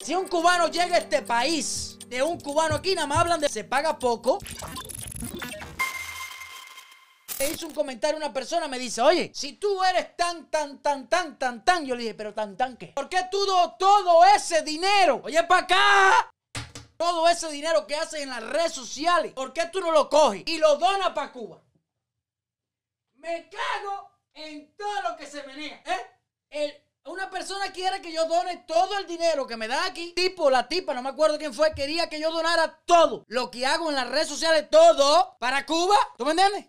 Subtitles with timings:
[0.00, 3.48] Si un cubano llega a este país, de un cubano aquí, nada más hablan de
[3.48, 4.38] se paga poco.
[7.38, 11.08] Me hizo un comentario una persona, me dice, oye, si tú eres tan, tan, tan,
[11.08, 12.88] tan, tan, tan, yo le dije, pero tan, tan, ¿qué?
[12.88, 15.20] ¿Por qué tú do todo ese dinero?
[15.24, 16.32] Oye, para acá.
[16.96, 20.42] Todo ese dinero que haces en las redes sociales, ¿por qué tú no lo coges
[20.46, 21.62] y lo donas para Cuba?
[23.14, 26.06] Me cago en todo lo que se menea, ¿eh?
[26.50, 30.12] El, una persona quiere que yo done todo el dinero que me da aquí.
[30.14, 33.66] Tipo, la tipa, no me acuerdo quién fue, quería que yo donara todo lo que
[33.66, 35.96] hago en las redes sociales, todo para Cuba.
[36.16, 36.66] ¿Tú me entiendes?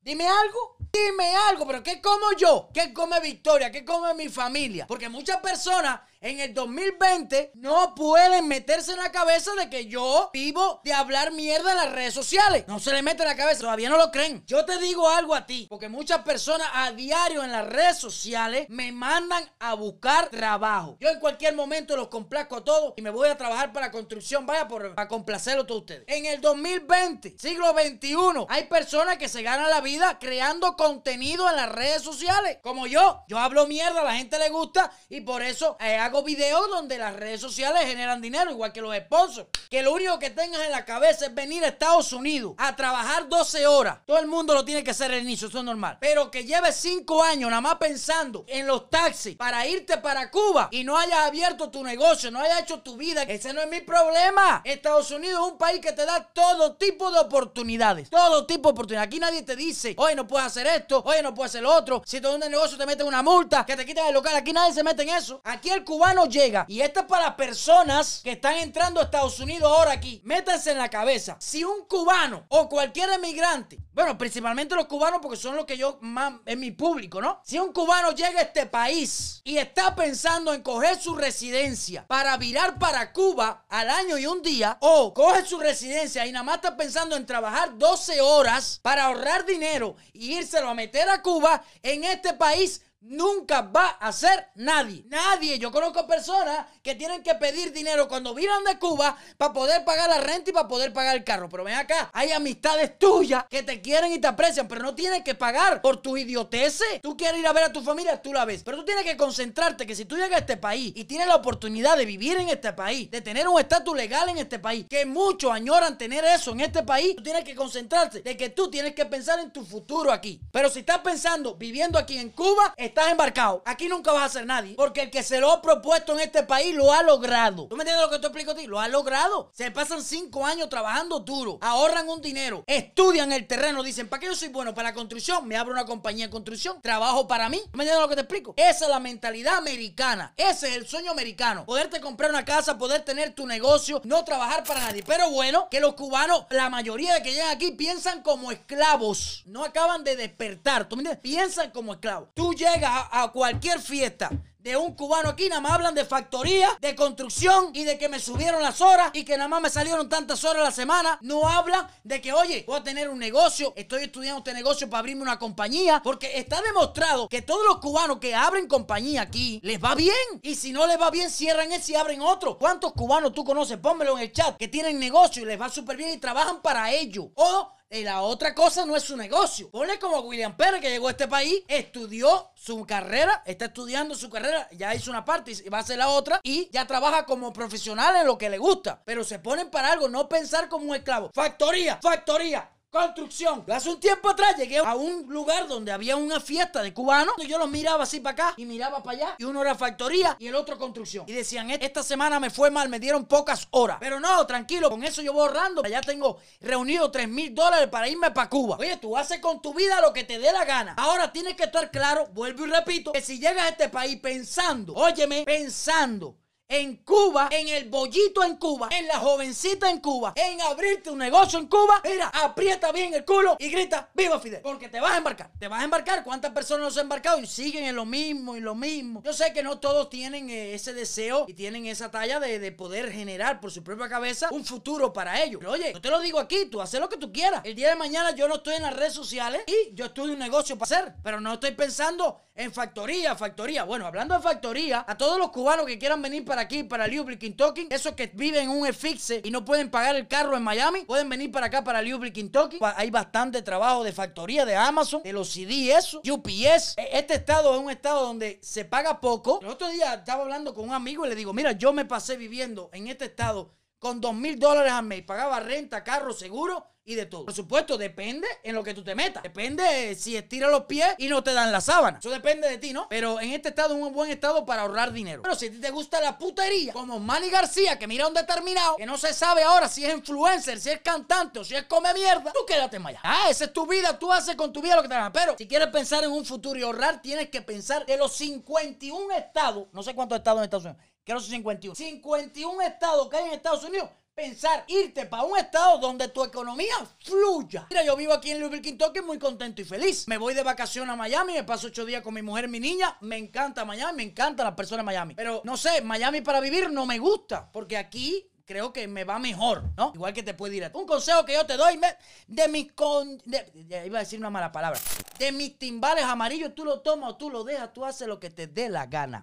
[0.00, 0.76] Dime algo.
[0.92, 2.68] Dime algo, pero ¿qué como yo?
[2.74, 3.72] ¿Qué come Victoria?
[3.72, 4.86] ¿Qué come mi familia?
[4.86, 10.30] Porque muchas personas en el 2020 no pueden meterse en la cabeza de que yo
[10.32, 12.64] vivo de hablar mierda en las redes sociales.
[12.68, 14.44] No se le mete en la cabeza, todavía no lo creen.
[14.46, 18.66] Yo te digo algo a ti, porque muchas personas a diario en las redes sociales
[18.68, 20.96] me mandan a buscar trabajo.
[21.00, 24.46] Yo en cualquier momento los complazco a todos y me voy a trabajar para construcción,
[24.46, 26.04] vaya por, para complacerlo a todos ustedes.
[26.06, 31.56] En el 2020, siglo XXI, hay personas que se ganan la vida creando contenido en
[31.56, 33.24] las redes sociales, como yo.
[33.26, 36.68] Yo hablo mierda, a la gente le gusta y por eso eh, hago hago videos
[36.68, 39.48] donde las redes sociales generan dinero, igual que los sponsors.
[39.70, 43.28] Que lo único que tengas en la cabeza es venir a Estados Unidos a trabajar
[43.28, 43.98] 12 horas.
[44.04, 45.96] Todo el mundo lo tiene que hacer al inicio, eso es normal.
[46.00, 50.68] Pero que lleves 5 años nada más pensando en los taxis para irte para Cuba
[50.70, 53.80] y no hayas abierto tu negocio, no hayas hecho tu vida, ese no es mi
[53.80, 54.60] problema.
[54.66, 58.10] Estados Unidos es un país que te da todo tipo de oportunidades.
[58.10, 59.06] Todo tipo de oportunidades.
[59.06, 62.02] Aquí nadie te dice, oye, no puedes hacer esto, oye, no puedes hacer lo otro.
[62.04, 64.36] Si tú un negocio te meten una multa, que te quitan el local.
[64.36, 65.40] Aquí nadie se mete en eso.
[65.44, 69.70] Aquí el cubano llega, y esto es para personas que están entrando a Estados Unidos
[69.70, 74.86] ahora aquí, métanse en la cabeza, si un cubano o cualquier emigrante, bueno, principalmente los
[74.86, 77.40] cubanos porque son los que yo más en mi público, ¿no?
[77.44, 82.36] Si un cubano llega a este país y está pensando en coger su residencia para
[82.36, 86.56] virar para Cuba al año y un día, o coge su residencia y nada más
[86.56, 91.62] está pensando en trabajar 12 horas para ahorrar dinero y írselo a meter a Cuba,
[91.82, 95.04] en este país nunca va a ser nadie.
[95.06, 95.58] Nadie.
[95.58, 100.08] Yo conozco personas que tienen que pedir dinero cuando vienen de Cuba para poder pagar
[100.08, 101.48] la renta y para poder pagar el carro.
[101.48, 105.22] Pero ven acá, hay amistades tuyas que te quieren y te aprecian, pero no tienes
[105.22, 107.00] que pagar por tu idioteces.
[107.02, 108.62] Tú quieres ir a ver a tu familia, tú la ves.
[108.62, 111.36] Pero tú tienes que concentrarte que si tú llegas a este país y tienes la
[111.36, 115.04] oportunidad de vivir en este país, de tener un estatus legal en este país, que
[115.06, 118.94] muchos añoran tener eso en este país, tú tienes que concentrarte de que tú tienes
[118.94, 120.40] que pensar en tu futuro aquí.
[120.52, 123.62] Pero si estás pensando viviendo aquí en Cuba, estás embarcado.
[123.64, 124.74] Aquí nunca vas a ser nadie.
[124.76, 127.66] Porque el que se lo ha propuesto en este país lo ha logrado.
[127.68, 128.66] ¿Tú me entiendes lo que te explico a ti?
[128.66, 129.50] Lo ha logrado.
[129.52, 131.58] Se pasan cinco años trabajando duro.
[131.62, 132.64] Ahorran un dinero.
[132.66, 133.82] Estudian el terreno.
[133.82, 134.74] Dicen, ¿para qué yo soy bueno?
[134.74, 135.48] Para la construcción.
[135.48, 136.80] Me abro una compañía de construcción.
[136.82, 137.60] Trabajo para mí.
[137.70, 138.54] ¿Tú me entiendes lo que te explico?
[138.56, 140.34] Esa es la mentalidad americana.
[140.36, 141.64] Ese es el sueño americano.
[141.64, 145.02] Poderte comprar una casa, poder tener tu negocio, no trabajar para nadie.
[145.02, 149.42] Pero bueno, que los cubanos, la mayoría de que llegan aquí, piensan como esclavos.
[149.46, 150.88] No acaban de despertar.
[150.88, 151.22] ¿Tú me entiendes?
[151.22, 152.28] Piensan como esclavos.
[152.34, 156.94] Tú llegas a, cualquier fiesta de un cubano aquí, nada más hablan de factoría, de
[156.94, 160.44] construcción y de que me subieron las horas y que nada más me salieron tantas
[160.44, 161.18] horas a la semana.
[161.20, 165.00] No hablan de que, oye, voy a tener un negocio, estoy estudiando este negocio para
[165.00, 169.82] abrirme una compañía, porque está demostrado que todos los cubanos que abren compañía aquí les
[169.82, 170.14] va bien.
[170.42, 172.56] Y si no les va bien, cierran ese y abren otro.
[172.56, 173.78] ¿Cuántos cubanos tú conoces?
[173.78, 176.92] Pónmelo en el chat, que tienen negocio y les va súper bien y trabajan para
[176.92, 177.32] ello.
[177.34, 179.70] O y la otra cosa no es su negocio.
[179.70, 184.30] Pone como William Pérez que llegó a este país, estudió su carrera, está estudiando su
[184.30, 187.52] carrera, ya hizo una parte y va a hacer la otra y ya trabaja como
[187.52, 189.02] profesional en lo que le gusta.
[189.04, 191.30] Pero se ponen para algo, no pensar como un esclavo.
[191.34, 193.64] Factoría, factoría construcción.
[193.72, 197.34] Hace un tiempo atrás llegué a un lugar donde había una fiesta de cubanos.
[197.38, 199.36] Y yo los miraba así para acá y miraba para allá.
[199.38, 201.24] Y uno era factoría y el otro construcción.
[201.26, 203.96] Y decían, esta semana me fue mal, me dieron pocas horas.
[203.98, 205.82] Pero no, tranquilo, con eso yo voy ahorrando.
[205.84, 208.76] Ya tengo reunido 3 mil dólares para irme para Cuba.
[208.78, 210.94] Oye, tú haces con tu vida lo que te dé la gana.
[210.98, 214.92] Ahora tienes que estar claro, vuelvo y repito, que si llegas a este país pensando,
[214.94, 216.36] óyeme, pensando
[216.72, 221.18] en Cuba, en el bollito en Cuba, en la jovencita en Cuba, en abrirte un
[221.18, 225.12] negocio en Cuba, mira, aprieta bien el culo y grita, viva Fidel, porque te vas
[225.12, 226.24] a embarcar, te vas a embarcar.
[226.24, 229.22] ¿Cuántas personas no se han embarcado y siguen en lo mismo y lo mismo?
[229.22, 233.12] Yo sé que no todos tienen eh, ese deseo y tienen esa talla de, poder
[233.12, 235.58] generar por su propia cabeza un futuro para ellos.
[235.58, 237.60] Pero oye, yo te lo digo aquí, tú haces lo que tú quieras.
[237.64, 240.38] El día de mañana yo no estoy en las redes sociales y yo estudio un
[240.38, 243.84] negocio para hacer, pero no estoy pensando en factoría, factoría.
[243.84, 247.38] Bueno, hablando de factoría, a todos los cubanos que quieran venir para aquí, para Louisville,
[247.38, 247.86] Kentucky.
[247.90, 251.28] Esos que viven en un efixe y no pueden pagar el carro en Miami, pueden
[251.28, 252.78] venir para acá, para Louisville, Kentucky.
[252.78, 256.94] Pa- Hay bastante trabajo de factoría de Amazon, de los CD, eso, UPS.
[256.98, 259.60] E- Este estado es un estado donde se paga poco.
[259.62, 262.36] El otro día estaba hablando con un amigo y le digo, mira, yo me pasé
[262.36, 265.22] viviendo en este estado con dos mil dólares al mes.
[265.22, 267.44] Pagaba renta, carro, seguro y de todo.
[267.44, 269.42] Por supuesto, depende en lo que tú te metas.
[269.42, 272.18] Depende si estiras los pies y no te dan la sábana.
[272.18, 273.08] Eso depende de ti, ¿no?
[273.08, 275.42] Pero en este estado es un buen estado para ahorrar dinero.
[275.42, 278.96] Pero si a ti te gusta la putería, como Manny García, que mira un determinado,
[278.96, 282.14] que no se sabe ahora si es influencer, si es cantante o si es come
[282.14, 283.22] mierda, tú quédate en Miami.
[283.24, 285.32] Ah, esa es tu vida, tú haces con tu vida lo que te hagas.
[285.32, 289.34] Pero si quieres pensar en un futuro y ahorrar, tienes que pensar de los 51
[289.34, 291.94] estados, no sé cuántos estados en Estados Unidos, creo que son 51.
[291.94, 294.08] 51 estados que hay en Estados Unidos
[294.42, 297.86] pensar irte para un estado donde tu economía fluya.
[297.90, 300.26] Mira, yo vivo aquí en Louisville, Kentucky, muy contento y feliz.
[300.26, 303.16] Me voy de vacaciones a Miami, me paso ocho días con mi mujer mi niña.
[303.20, 305.34] Me encanta Miami, me encantan las personas de Miami.
[305.34, 309.38] Pero no sé, Miami para vivir no me gusta, porque aquí creo que me va
[309.38, 310.12] mejor, ¿no?
[310.14, 312.92] Igual que te puede ir a Un consejo que yo te doy, me- de mis
[312.92, 313.36] con...
[313.44, 314.98] de- iba a decir una mala palabra.
[315.38, 318.48] De mis timbales amarillos, tú lo tomas o tú lo dejas, tú haces lo que
[318.50, 319.40] te dé la gana.